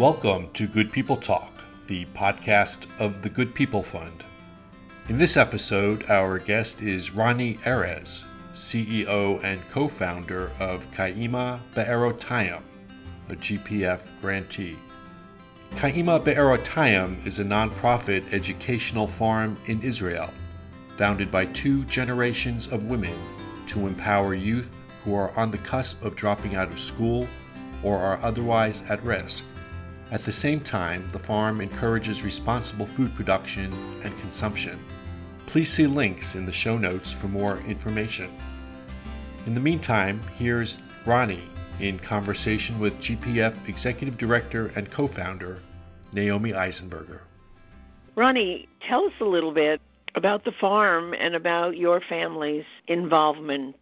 [0.00, 1.52] Welcome to Good People Talk,
[1.86, 4.24] the podcast of the Good People Fund.
[5.10, 8.24] In this episode, our guest is Ronnie Erez,
[8.54, 12.62] CEO and co founder of Kaima Be'erotayim,
[13.28, 14.78] a GPF grantee.
[15.72, 20.32] Kaima Be'erotayim is a nonprofit educational farm in Israel,
[20.96, 23.18] founded by two generations of women
[23.66, 24.74] to empower youth
[25.04, 27.28] who are on the cusp of dropping out of school
[27.82, 29.44] or are otherwise at risk.
[30.10, 34.84] At the same time, the farm encourages responsible food production and consumption.
[35.46, 38.30] Please see links in the show notes for more information.
[39.46, 41.44] In the meantime, here's Ronnie
[41.78, 45.60] in conversation with GPF Executive Director and co founder
[46.12, 47.20] Naomi Eisenberger.
[48.16, 49.80] Ronnie, tell us a little bit
[50.16, 53.76] about the farm and about your family's involvement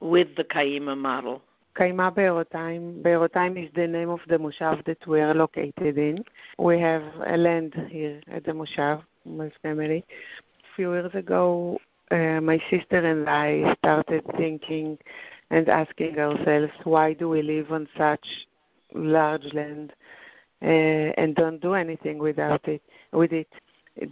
[0.00, 1.42] with the Kaima model.
[1.76, 3.02] Kaima Be'erotayim.
[3.02, 6.24] Be'erotayim is the name of the Moshav that we are located in.
[6.56, 10.04] We have a land here at the Moshav, my family.
[10.38, 11.80] A few years ago,
[12.12, 14.98] uh, my sister and I started thinking
[15.50, 18.24] and asking ourselves, why do we live on such
[18.94, 19.92] large land
[20.62, 23.48] uh, and don't do anything without it, with it?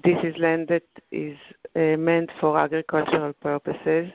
[0.02, 1.38] This is land that is
[1.76, 4.10] uh, meant for agricultural purposes,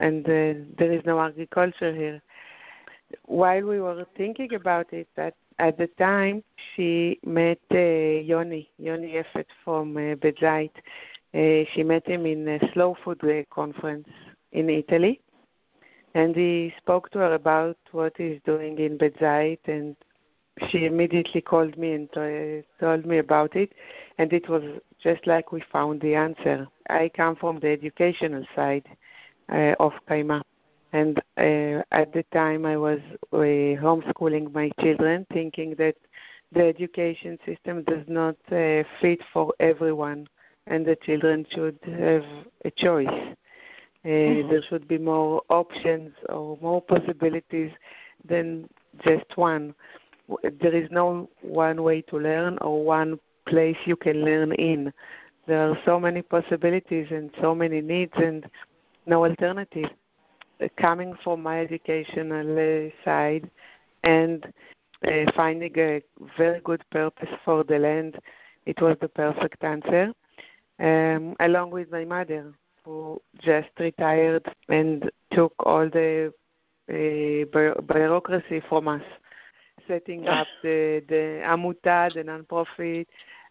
[0.00, 2.20] and uh, there is no agriculture here
[3.24, 6.42] while we were thinking about it, that at the time
[6.74, 10.70] she met uh, Yoni, Yoni Yefet from uh, Beit Zayit.
[11.34, 14.08] Uh, she met him in a slow food uh, conference
[14.52, 15.20] in Italy,
[16.14, 19.96] and he spoke to her about what he's doing in Beit Zayit, and
[20.68, 23.72] she immediately called me and t- told me about it,
[24.18, 24.62] and it was
[25.02, 26.66] just like we found the answer.
[26.88, 28.86] I come from the educational side
[29.52, 30.42] uh, of Kaima
[30.96, 35.96] and uh, at the time, I was uh, homeschooling my children, thinking that
[36.52, 40.26] the education system does not uh, fit for everyone,
[40.66, 42.24] and the children should have
[42.64, 43.08] a choice.
[43.08, 44.48] Uh, mm-hmm.
[44.48, 47.72] There should be more options or more possibilities
[48.26, 48.66] than
[49.04, 49.74] just one.
[50.62, 54.94] There is no one way to learn or one place you can learn in.
[55.46, 58.46] There are so many possibilities and so many needs and
[59.04, 59.90] no alternative
[60.76, 63.50] coming from my educational side
[64.04, 64.52] and
[65.06, 66.02] uh, finding a
[66.36, 68.18] very good purpose for the land,
[68.64, 70.12] it was the perfect answer.
[70.78, 72.52] Um, along with my mother,
[72.84, 76.32] who just retired and took all the
[76.88, 79.02] uh, bureaucracy from us,
[79.88, 83.08] setting up the, the amuta, the non-profit,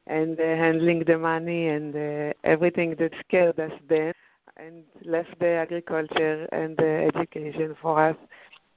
[0.07, 4.13] and uh, handling the money and uh, everything that scared us then
[4.57, 8.17] and left the agriculture and the education for us.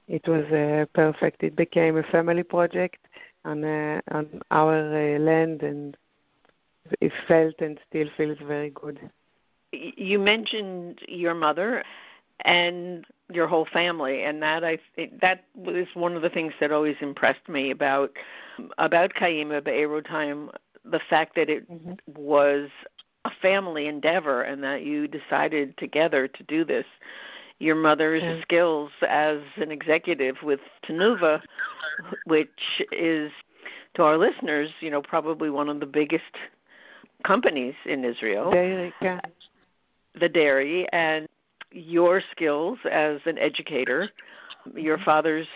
[0.07, 1.43] It was uh, perfect.
[1.43, 2.97] It became a family project
[3.45, 5.95] on uh, on our uh, land, and
[6.99, 8.99] it felt and still feels very good.
[9.71, 11.83] You mentioned your mother
[12.45, 14.79] and your whole family, and that I
[15.21, 18.11] that was one of the things that always impressed me about
[18.77, 19.63] about Kaima
[20.07, 20.49] time,
[20.83, 21.93] the fact that it mm-hmm.
[22.19, 22.69] was
[23.25, 26.85] a family endeavor and that you decided together to do this.
[27.59, 28.41] Your mother's mm-hmm.
[28.41, 31.41] skills as an executive with Tnuva,
[32.25, 33.31] which is
[33.95, 36.23] to our listeners, you know, probably one of the biggest
[37.25, 38.51] companies in Israel.
[38.51, 39.19] Dairy, yeah.
[40.17, 41.27] The dairy and
[41.71, 44.09] your skills as an educator,
[44.73, 45.05] your mm-hmm.
[45.05, 45.47] father's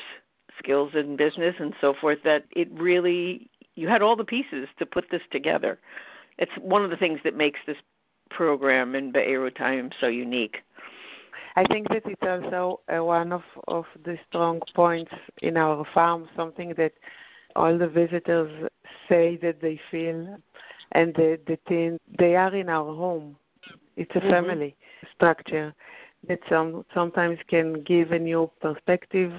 [0.59, 4.85] skills in business and so forth that it really you had all the pieces to
[4.85, 5.79] put this together
[6.37, 7.77] it's one of the things that makes this
[8.29, 10.57] program in Be'erotayim so unique.
[11.55, 15.11] I think that it's also uh, one of, of the strong points
[15.41, 16.93] in our farm, something that
[17.55, 18.69] all the visitors
[19.07, 20.37] say that they feel,
[20.93, 23.35] and the, the team, they are in our home.
[23.95, 24.29] It's a mm-hmm.
[24.29, 24.75] family
[25.15, 25.73] structure
[26.27, 29.31] that some, sometimes can give a new perspective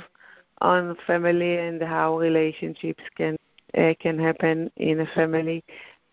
[0.61, 3.37] on family and how relationships can
[3.77, 5.65] uh, can happen in a family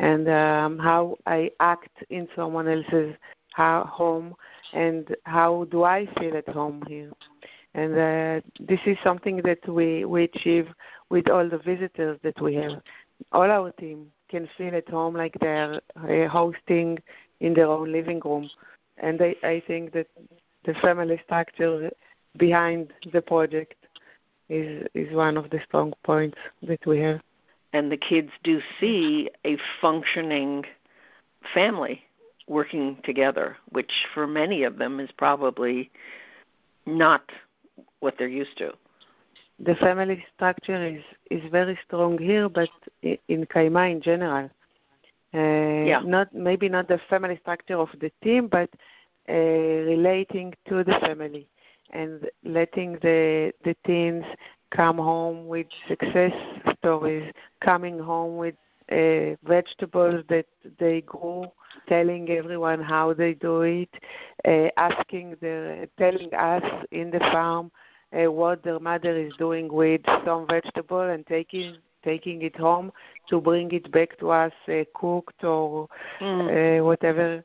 [0.01, 3.15] and um, how I act in someone else's
[3.53, 4.33] home
[4.74, 7.12] and how do I feel at home here.
[7.75, 10.68] And uh, this is something that we, we achieve
[11.09, 12.81] with all the visitors that we have.
[13.31, 16.97] All our team can feel at home like they're uh, hosting
[17.39, 18.50] in their own living room.
[18.97, 20.07] And I, I think that
[20.65, 21.92] the family structure
[22.38, 23.75] behind the project
[24.50, 27.21] is, is one of the strong points that we have
[27.73, 30.65] and the kids do see a functioning
[31.53, 32.03] family
[32.47, 35.89] working together, which for many of them is probably
[36.85, 37.23] not
[38.00, 38.73] what they're used to.
[39.63, 42.69] the family structure is is very strong here, but
[43.27, 44.50] in Kaima in general.
[45.33, 46.01] Uh, yeah.
[46.03, 48.69] Not maybe not the family structure of the team, but
[49.29, 51.47] uh, relating to the family
[51.91, 54.25] and letting the the teens
[54.71, 56.33] come home with success
[56.81, 57.31] stories,
[57.63, 58.56] coming home with
[58.92, 60.45] uh, vegetables that
[60.80, 61.45] they grew,
[61.88, 63.89] telling everyone how they do it,
[64.45, 67.72] uh, asking the, telling us in the farm
[68.13, 72.92] uh, what their mother is doing with some vegetable and taking taking it home
[73.30, 75.88] to bring it back to us uh, cooked or
[76.19, 76.80] mm.
[76.80, 77.44] uh, whatever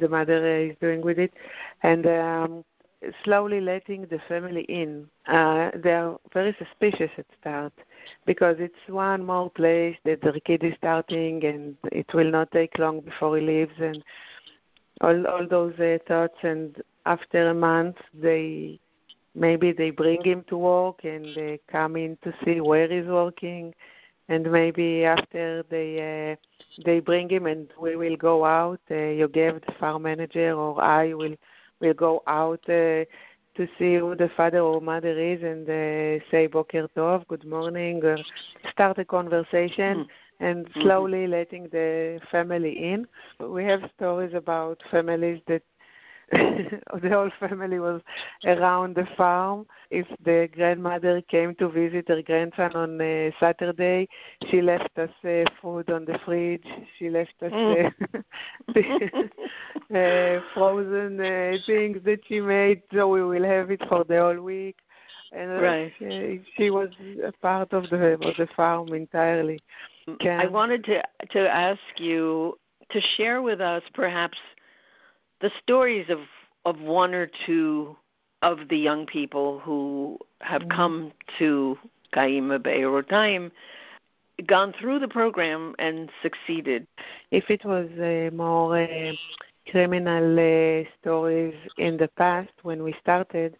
[0.00, 1.34] the mother is doing with it,
[1.82, 2.64] and um,
[3.24, 5.08] slowly letting the family in.
[5.26, 7.72] Uh, they are very suspicious at start
[8.26, 12.78] because it's one more place that the kid is starting, and it will not take
[12.78, 14.02] long before he leaves, and
[15.00, 16.38] all all those uh, thoughts.
[16.42, 18.80] And after a month, they
[19.34, 23.74] maybe they bring him to work and they come in to see where he's working,
[24.28, 25.90] and maybe after they
[26.32, 26.36] uh,
[26.84, 28.80] they bring him and we will go out.
[28.90, 31.36] Uh, you give the farm manager or I will
[31.80, 33.04] will go out uh,
[33.56, 38.04] to see who the father or mother is and uh, say Boker Tov, good morning,
[38.04, 38.18] or
[38.70, 39.98] start a conversation.
[39.98, 40.12] Mm-hmm.
[40.40, 41.32] And slowly mm-hmm.
[41.32, 43.08] letting the family in.
[43.40, 45.62] We have stories about families that
[46.32, 48.02] the whole family was
[48.44, 49.66] around the farm.
[49.90, 54.08] If the grandmother came to visit her grandson on uh, Saturday,
[54.50, 56.66] she left us uh, food on the fridge.
[56.98, 57.90] She left us uh,
[58.72, 59.30] mm.
[60.38, 64.42] uh, frozen uh, things that she made, so we will have it for the whole
[64.42, 64.76] week.
[65.32, 65.92] And uh, right.
[65.98, 66.90] she, she was
[67.24, 69.60] a part of the of the farm entirely.
[70.22, 72.58] I wanted to to ask you
[72.90, 74.38] to share with us perhaps
[75.40, 76.20] the stories of
[76.64, 77.96] of one or two
[78.42, 80.76] of the young people who have mm-hmm.
[80.76, 81.78] come to
[82.14, 83.50] Kaima Be'erotayim
[84.46, 86.86] gone through the program and succeeded?
[87.30, 89.12] If it was uh, more uh,
[89.70, 93.56] criminal uh, stories in the past when we started,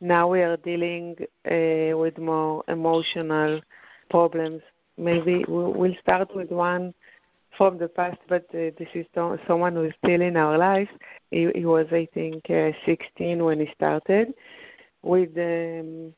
[0.00, 1.16] now we are dealing
[1.50, 3.60] uh, with more emotional
[4.10, 4.62] problems.
[4.98, 6.94] Maybe we'll start with one
[7.56, 9.06] from the past, but uh, this is
[9.46, 10.90] someone who is still in our lives.
[11.30, 14.34] He, he was, I think, uh, 16 when he started,
[15.02, 16.12] with um,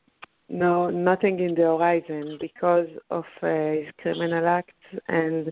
[0.48, 4.74] no nothing in the horizon because of uh, his criminal acts,
[5.08, 5.48] and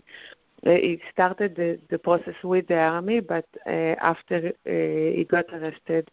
[0.65, 3.19] uh, he started the, the process with the army.
[3.19, 4.71] But uh, after uh,
[5.15, 6.09] he got arrested,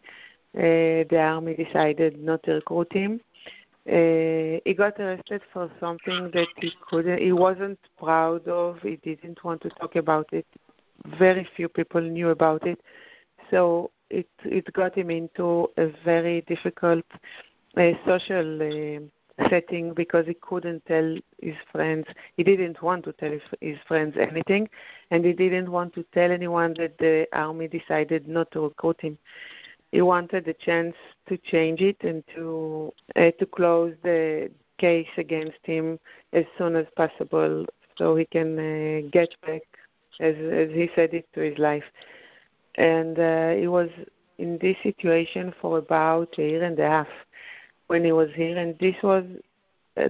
[0.53, 3.19] the army decided not to recruit him
[3.87, 8.79] uh, he got arrested for something that he couldn't, he wasn't proud of.
[8.81, 10.47] He didn't want to talk about it.
[11.19, 12.79] Very few people knew about it,
[13.51, 17.05] so it it got him into a very difficult
[17.77, 22.07] uh, social uh, setting because he couldn't tell his friends.
[22.37, 24.67] He didn't want to tell his, his friends anything,
[25.11, 29.19] and he didn't want to tell anyone that the army decided not to recruit him
[29.91, 30.95] he wanted a chance
[31.27, 35.99] to change it and to uh, to close the case against him
[36.33, 37.65] as soon as possible
[37.97, 39.63] so he can uh, get back
[40.19, 41.85] as as he said it to his life.
[42.75, 43.89] And uh, he was
[44.37, 47.07] in this situation for about a year and a half
[47.87, 48.57] when he was here.
[48.57, 49.23] And this was
[49.97, 50.09] uh,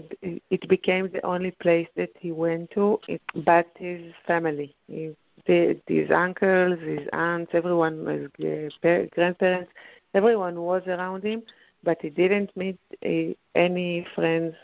[0.49, 2.99] it became the only place that he went to.
[3.35, 4.75] But his family.
[4.87, 5.15] He
[5.45, 9.71] his uncles, his aunts, everyone, his uh, grandparents,
[10.13, 11.43] everyone was around him,
[11.83, 14.55] but he didn't meet uh, any friends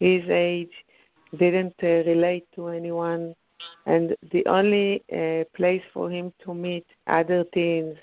[0.00, 0.72] his age,
[1.36, 3.34] didn't uh, relate to anyone,
[3.86, 7.96] and the only uh, place for him to meet other teens,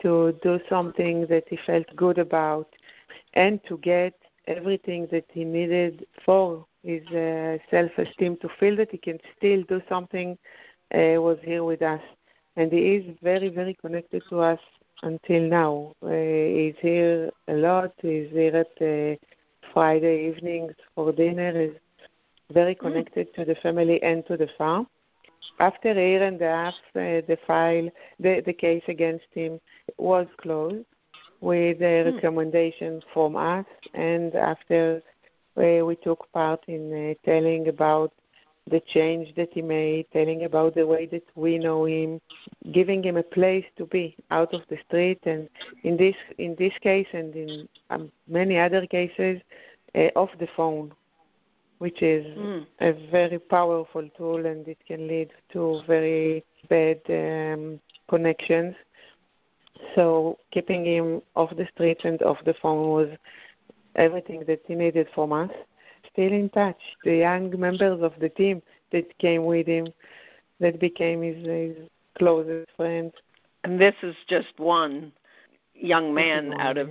[0.00, 2.68] to do something that he felt good about,
[3.34, 4.14] and to get
[4.46, 9.80] everything that he needed for his uh, self-esteem to feel that he can still do
[9.88, 10.36] something
[10.94, 12.02] uh, was here with us,
[12.56, 14.60] and he is very, very connected to us
[15.02, 15.94] until now.
[16.02, 17.92] Uh, he's here a lot.
[18.00, 19.16] He's here at uh,
[19.72, 21.52] Friday evenings for dinner.
[21.60, 21.78] He's
[22.52, 22.86] very mm-hmm.
[22.86, 23.34] connected mm.
[23.34, 24.86] to the family and to the farm.
[25.60, 29.60] After a year and a half, uh, the file, the, the case against him
[29.98, 30.86] was closed
[31.40, 32.14] with a mm.
[32.14, 35.02] recommendation from us, and after
[35.56, 38.12] uh, we took part in uh, telling about
[38.70, 42.20] the change that he made, telling about the way that we know him,
[42.72, 45.48] giving him a place to be out of the street, and
[45.82, 49.40] in this in this case and in um, many other cases,
[49.94, 50.92] uh, off the phone,
[51.78, 52.66] which is mm.
[52.80, 57.78] a very powerful tool, and it can lead to very bad um,
[58.08, 58.74] connections.
[59.94, 63.08] So keeping him off the street and off the phone was
[63.96, 65.50] everything that he needed from us
[66.12, 66.80] still in touch.
[67.04, 69.86] The young members of the team that came with him,
[70.60, 71.76] that became his, his
[72.18, 73.12] closest friends.
[73.64, 75.12] And this is just one
[75.74, 76.90] young man out of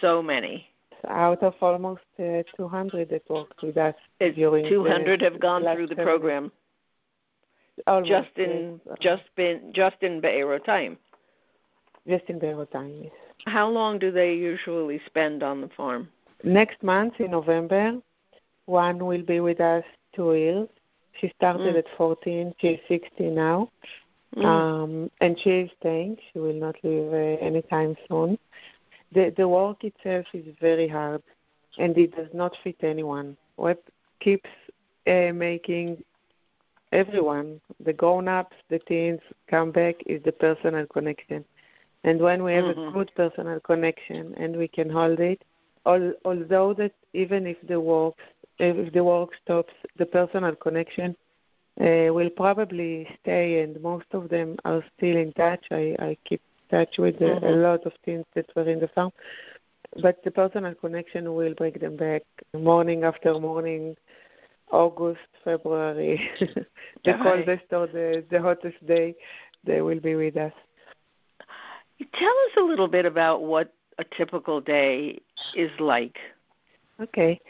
[0.00, 0.66] so many.
[1.08, 5.88] Out of almost uh, 200 that worked with us Is 200 the have gone through
[5.88, 6.52] the program.
[7.86, 8.96] Almost, just in yes.
[9.00, 10.96] just been just in Be'erotayim.
[12.06, 13.00] just in Beirut time.
[13.04, 13.12] Yes.
[13.46, 16.08] How long do they usually spend on the farm?
[16.44, 17.98] Next month in November,
[18.66, 20.68] one will be with us two years.
[21.20, 21.78] She started Mm.
[21.78, 22.54] at 14.
[22.58, 23.68] She's 60 now,
[24.36, 24.44] Mm.
[24.44, 26.18] um, and she is staying.
[26.32, 28.38] She will not leave uh, anytime soon.
[29.12, 31.22] The the work itself is very hard,
[31.78, 33.36] and it does not fit anyone.
[33.56, 33.78] What
[34.20, 34.50] keeps
[35.06, 36.02] uh, making
[36.92, 41.44] everyone, the grown-ups, the teens, come back is the personal connection.
[42.04, 42.88] And when we have Mhm.
[42.88, 45.42] a good personal connection and we can hold it,
[45.84, 48.14] although that even if the work
[48.58, 51.16] if the work stops, the personal connection
[51.80, 55.64] uh, will probably stay, and most of them are still in touch.
[55.70, 59.12] I, I keep touch with a, a lot of teens that were in the farm,
[60.00, 62.22] but the personal connection will bring them back
[62.54, 63.96] morning after morning,
[64.70, 66.30] August, February,
[67.04, 69.14] the coldest or the, the hottest day,
[69.64, 70.52] they will be with us.
[72.14, 75.18] Tell us a little bit about what a typical day
[75.54, 76.18] is like.
[77.00, 77.40] Okay.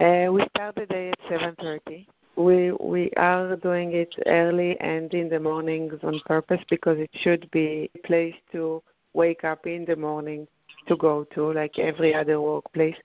[0.00, 2.06] Uh, we start the day at 7:30.
[2.36, 7.50] We we are doing it early and in the mornings on purpose because it should
[7.50, 10.46] be a place to wake up in the morning
[10.86, 12.96] to go to, like every other workplace.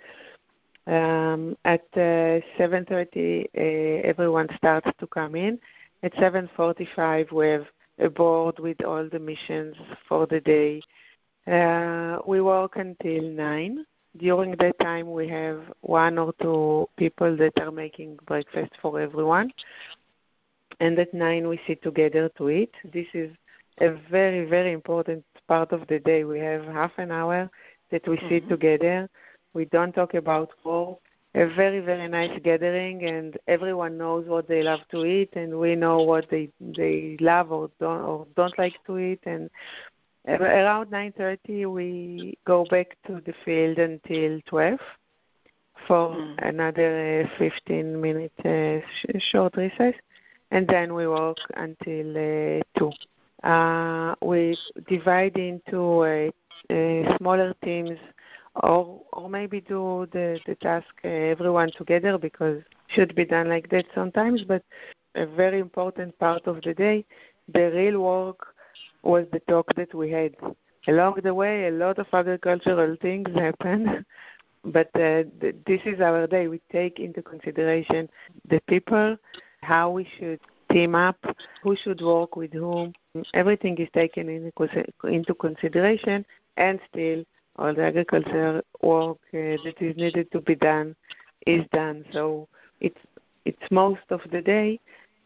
[0.86, 5.60] Um, at uh, 7:30, uh, everyone starts to come in.
[6.04, 7.68] At 7:45, we have
[8.00, 9.76] a board with all the missions
[10.08, 10.82] for the day.
[11.48, 13.86] Uh, we work until nine.
[14.18, 19.52] During that time, we have one or two people that are making breakfast for everyone.
[20.80, 22.74] And at nine, we sit together to eat.
[22.84, 23.32] This is
[23.80, 26.24] a very, very important part of the day.
[26.24, 27.50] We have half an hour
[27.92, 28.50] that we sit Mhm.
[28.50, 29.10] together.
[29.54, 30.98] We don't talk about war.
[31.36, 35.76] A very, very nice gathering, and everyone knows what they love to eat, and we
[35.76, 39.20] know what they they love or don't or don't like to eat.
[39.26, 39.50] And
[40.28, 44.80] around 9:30, we go back to the field until 12
[45.88, 46.36] for Mm.
[46.40, 49.96] another uh, 15 minute uh, sh- short recess,
[50.52, 52.94] and then we work until uh, 2.
[53.44, 56.30] Uh, we divide into uh,
[56.74, 58.00] uh, smaller teams,
[58.64, 63.70] or or maybe do the the task uh, everyone together because should be done like
[63.70, 64.44] that sometimes.
[64.44, 64.64] But
[65.16, 67.06] a very important part of the day,
[67.54, 68.56] the real work
[69.04, 70.36] was the talk that we had.
[70.88, 74.06] Along the way, a lot of other cultural things happened,
[74.66, 76.48] but uh, th- this is our day.
[76.48, 78.10] We take into consideration
[78.50, 79.18] the people,
[79.62, 80.40] how we should
[80.72, 81.18] team up,
[81.62, 82.94] who should work with whom.
[83.34, 84.52] Everything is taken into,
[85.04, 86.26] into consideration,
[86.58, 87.24] and still
[87.58, 90.96] all the agriculture work uh, that is needed to be done
[91.46, 92.06] is done.
[92.12, 92.48] So
[92.80, 93.00] it's
[93.46, 94.80] it's most of the day,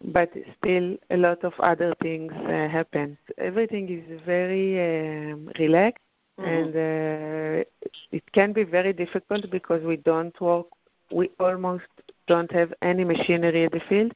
[0.03, 3.17] but still a lot of other things uh, happen.
[3.37, 6.03] Everything is very um, relaxed,
[6.37, 7.63] and uh,
[8.11, 10.67] it can be very difficult because we don't work.
[11.11, 11.85] We almost
[12.27, 14.11] don't have any machinery at the field.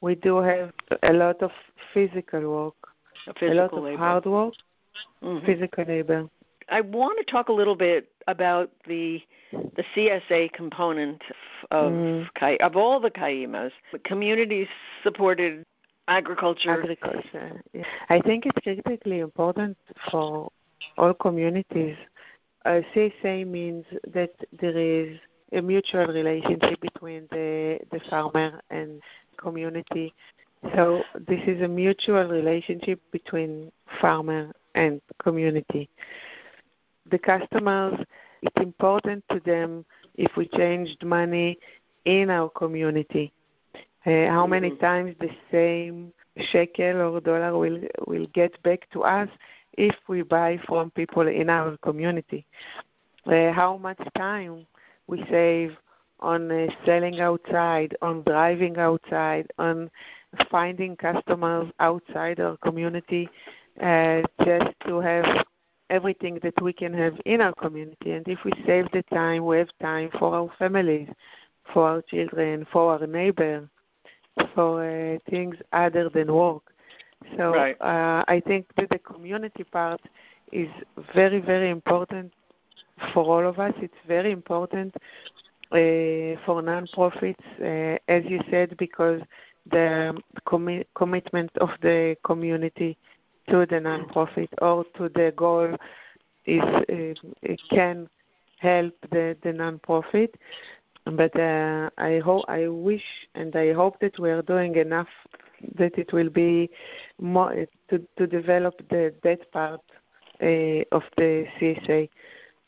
[0.00, 1.50] We do have a lot of
[1.92, 2.74] physical work,
[3.26, 3.96] A a lot physical of labor.
[3.98, 4.54] hard work,
[5.22, 5.44] Mhm.
[5.44, 6.28] physical labor.
[6.68, 11.22] I want to talk a little bit about the the CSA component
[11.70, 12.28] of Mm.
[12.34, 14.68] Kai, of all the Kaimas, the community
[15.02, 15.64] supported
[16.08, 16.72] agriculture.
[16.72, 17.62] agriculture.
[17.72, 17.84] Yeah.
[18.08, 19.76] I think it's critically important
[20.10, 20.50] for
[20.98, 21.96] all communities.
[22.64, 25.18] Uh, CSA means that there is
[25.52, 29.00] a mutual relationship between the the farmer and
[29.38, 30.12] community.
[30.74, 33.70] So this is a mutual relationship between
[34.00, 35.88] farmer and community.
[37.10, 37.94] The customers,
[38.42, 39.84] it's important to them
[40.16, 41.58] if we changed money
[42.04, 43.32] in our community.
[44.06, 44.80] Uh, how many Mhm.
[44.80, 46.12] times the same
[46.50, 49.28] shekel or dollar will will get back to us
[49.76, 52.44] if we buy from people in our community?
[53.26, 54.66] Uh, how much time
[55.06, 55.76] we save
[56.20, 59.90] on uh, selling outside, on driving outside, on
[60.50, 63.28] finding customers outside our community,
[63.80, 65.26] uh, just to have
[65.90, 68.12] everything that we can have in our community.
[68.12, 71.08] And if we save the time, we have time for our families,
[71.72, 73.68] for our children, for our neighbor,
[74.54, 76.62] for uh, things other than work.
[77.36, 77.78] So Right.
[77.80, 80.00] uh, I think that the community part
[80.52, 80.68] is
[81.14, 82.32] very, very important
[83.12, 83.72] for all of us.
[83.80, 84.94] It's very important
[85.72, 89.20] uh, for nonprofits, uh, as you said, because
[89.70, 92.96] the commi- commitment of the community
[93.48, 95.74] to the nonprofit or to the goal
[96.46, 98.08] is uh, can
[98.58, 100.30] help the, the nonprofit.
[101.04, 105.08] But uh, I hope, I wish, and I hope that we are doing enough
[105.76, 106.68] that it will be
[107.20, 109.80] more to to develop the that part
[110.42, 112.08] uh, of the CSA.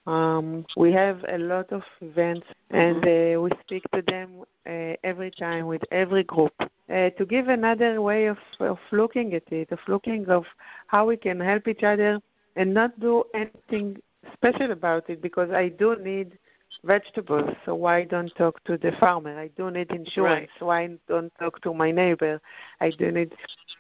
[0.09, 5.31] Um, we have a lot of events, and uh, we speak to them uh, every
[5.31, 9.81] time with every group uh, to give another way of, of looking at it, of
[9.87, 10.47] looking of
[10.87, 12.19] how we can help each other
[12.57, 13.99] and not do anything
[14.33, 15.21] special about it.
[15.21, 16.38] Because I do need
[16.85, 19.38] vegetables, so why don't talk to the farmer?
[19.38, 20.67] I do need insurance, right.
[20.67, 22.41] why don't talk to my neighbor?
[22.81, 23.35] I do need.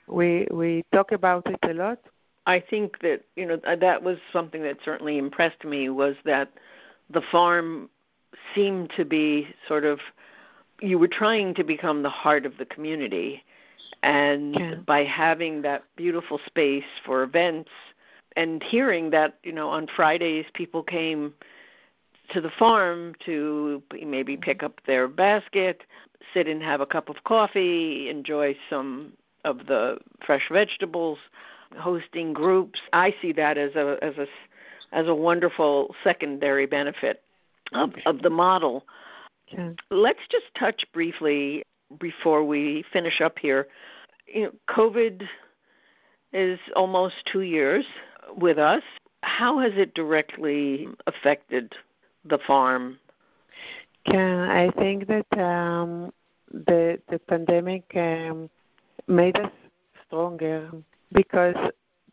[0.06, 2.00] We we talk about it a lot
[2.48, 6.50] I think that you know uh, that was something that certainly impressed me was that
[7.10, 7.90] the farm
[8.54, 10.00] seemed to be sort of
[10.80, 13.44] you were trying to become the heart of the community
[14.02, 14.74] and yeah.
[14.76, 17.70] by having that beautiful space for events
[18.34, 21.34] and hearing that you know on Fridays people came
[22.32, 25.82] to the farm to maybe pick up their basket,
[26.32, 29.12] sit and have a cup of coffee, enjoy some
[29.44, 31.18] of the fresh vegetables
[31.76, 32.80] hosting groups.
[32.92, 34.26] I see that as a as a
[34.92, 37.22] as a wonderful secondary benefit
[37.72, 38.84] of of the model.
[39.52, 39.74] Okay.
[39.90, 41.62] Let's just touch briefly
[41.98, 43.68] before we finish up here.
[44.26, 45.26] You know, COVID
[46.32, 47.84] is almost two years
[48.36, 48.82] with us.
[49.22, 51.74] How has it directly affected
[52.24, 52.98] the farm?
[54.06, 56.12] Yeah, I think that um,
[56.50, 58.48] the the pandemic um,
[59.06, 59.50] made us
[60.06, 60.70] stronger
[61.12, 61.56] because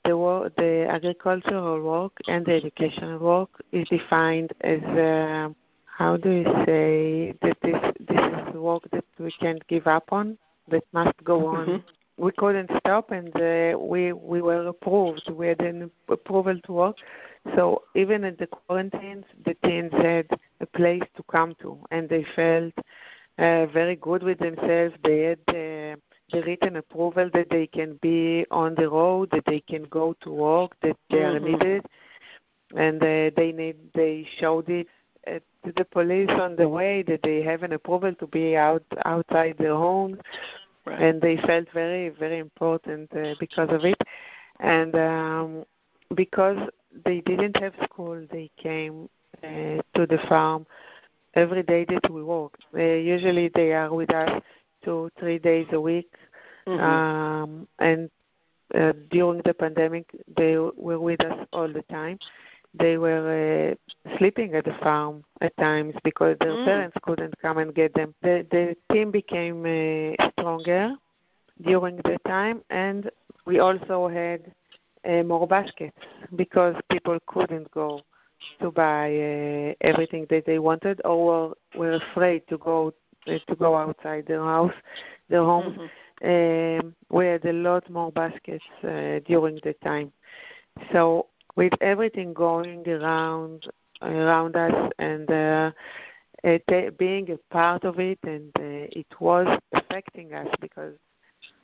[0.05, 5.49] the work, the agricultural work and the educational work is defined as uh,
[5.85, 10.37] how do you say that this this is work that we can't give up on
[10.69, 11.65] that must go on.
[11.65, 12.23] Mm-hmm.
[12.23, 15.29] We couldn't stop, and uh, we we were approved.
[15.29, 16.97] We had an approval to work.
[17.55, 20.27] So even at the quarantines, the teens had
[20.61, 22.73] a place to come to, and they felt
[23.37, 24.95] uh, very good with themselves.
[25.03, 25.43] They had.
[25.47, 25.84] Uh,
[26.31, 30.31] the written approval that they can be on the road, that they can go to
[30.31, 31.35] work, that they mm-hmm.
[31.35, 31.85] are needed,
[32.75, 34.87] and uh, they need they showed it
[35.27, 38.83] uh, to the police on the way that they have an approval to be out
[39.05, 40.17] outside their homes,
[40.85, 41.01] right.
[41.01, 44.01] and they felt very very important uh, because of it,
[44.59, 45.63] and um,
[46.15, 46.57] because
[47.05, 49.09] they didn't have school, they came
[49.43, 50.65] uh, to the farm
[51.35, 52.63] every day that we worked.
[52.73, 54.41] Uh, usually they are with us
[54.85, 56.11] two, three days a week.
[56.67, 56.83] Mm-hmm.
[56.83, 58.09] Um, and
[58.75, 60.05] uh, during the pandemic,
[60.37, 62.19] they were with us all the time.
[62.77, 63.75] They were
[64.07, 66.65] uh, sleeping at the farm at times because their Mm.
[66.65, 68.13] parents couldn't come and get them.
[68.21, 70.95] The, the team became uh, stronger
[71.61, 73.09] during the time, and
[73.45, 74.41] we also had
[75.07, 75.97] uh, more baskets
[76.35, 78.01] because people couldn't go
[78.61, 82.93] to buy uh, everything that they wanted or were, were afraid to go
[83.25, 84.73] to go outside their house,
[85.29, 85.73] their homes.
[85.77, 85.89] Mhm.
[86.23, 90.11] Um, we had a lot more baskets uh, during the time.
[90.91, 93.65] So with everything going around
[94.01, 95.71] around us and uh,
[96.43, 100.93] uh, being a part of it, and uh, it was affecting us because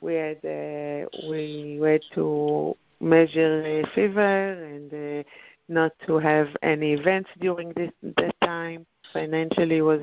[0.00, 5.28] we had uh, we had to measure uh, fever and uh,
[5.68, 8.86] not to have any events during this that time.
[9.12, 10.00] Financially was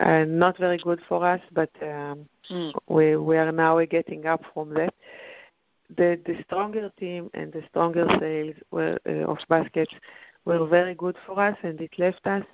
[0.00, 2.72] uh, not very good for us, but um, Mm.
[2.88, 4.94] we we are now getting up from that.
[5.96, 9.94] The the stronger team and the stronger sales were, uh, of baskets
[10.44, 12.44] were very good for us, and it left us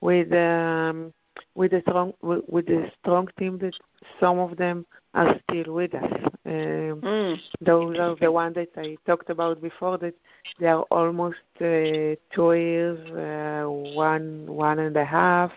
[0.00, 1.12] with um,
[1.54, 3.74] with a strong with, with a strong team that
[4.20, 4.84] some of them
[5.14, 6.12] are still with us.
[6.46, 7.40] Um, Mm.
[7.60, 10.14] those are the ones that I talked about before that
[10.58, 15.52] they are almost uh, two years, uh, one one and a half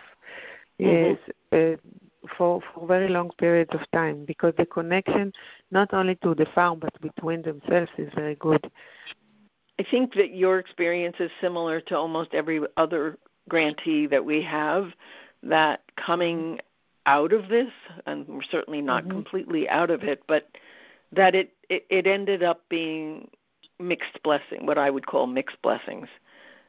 [0.83, 1.17] years
[1.51, 1.75] uh,
[2.37, 5.33] for for very long periods of time because the connection
[5.71, 8.71] not only to the farm but between themselves is very good.
[9.79, 13.17] I think that your experience is similar to almost every other
[13.49, 14.93] grantee that we have.
[15.41, 16.59] That coming
[17.05, 17.71] out of this,
[18.05, 19.11] and we're certainly not Mhm.
[19.11, 20.47] completely out of it, but
[21.11, 23.29] that it, it it ended up being
[23.79, 26.07] mixed blessing, what I would call mixed blessings.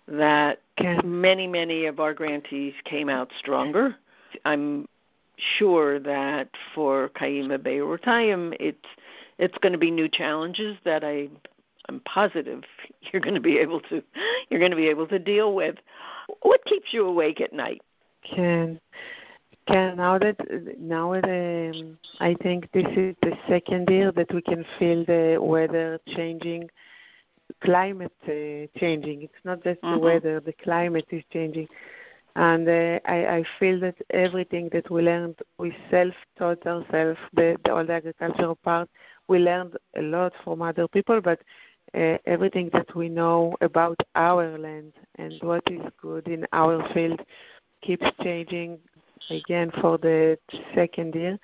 [0.08, 0.60] That
[1.04, 3.96] many many of our grantees came out stronger.
[4.44, 4.86] I'm
[5.58, 8.86] sure that for Kaima Be'erotayim, it's
[9.38, 11.28] it's going to be new challenges that I
[11.88, 12.62] I'm positive
[13.12, 14.02] you're going to be able to
[14.48, 15.76] you're going to be able to deal with.
[16.42, 17.82] What keeps you awake at night?
[18.22, 18.80] Can
[19.66, 20.36] can now that
[20.78, 25.98] now um, I think this is the second year that we can feel the weather
[26.08, 26.68] changing,
[27.62, 29.22] climate uh, changing.
[29.22, 29.94] It's not just mm-hmm.
[29.94, 31.68] the weather; the climate is changing,
[32.36, 37.18] and uh, I, I feel that everything that we learned, we self-taught ourselves.
[37.32, 38.88] The, the all the agricultural part,
[39.28, 41.40] we learned a lot from other people, but
[41.94, 47.20] uh, everything that we know about our land and what is good in our field
[47.82, 48.78] keeps changing
[49.30, 50.36] again for the
[50.74, 51.38] second year,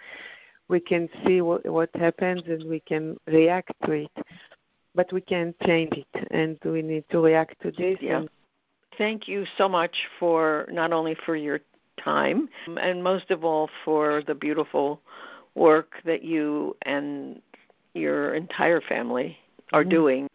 [0.68, 4.10] we can see what, what happens and we can react to it.
[4.92, 7.96] But we can change it, and we need to react to this.
[8.00, 8.24] Yeah.
[9.00, 11.60] Thank you so much for not only for your
[11.96, 15.00] time and most of all for the beautiful
[15.54, 17.40] work that you and
[17.94, 19.38] your entire family
[19.72, 19.88] are mm-hmm.
[19.88, 20.28] doing.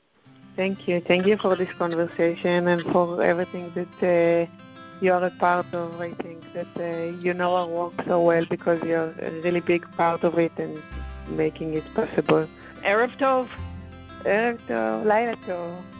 [0.55, 0.99] Thank you.
[0.99, 4.51] Thank you for this conversation and for everything that uh,
[4.99, 6.01] you are a part of.
[6.01, 9.83] I think that uh, you know our work so well because you're a really big
[9.91, 10.81] part of it and
[11.29, 12.49] making it possible.
[12.81, 13.47] Erev Tov.
[14.23, 15.05] Erev Tov.
[15.05, 15.94] Laila Tov.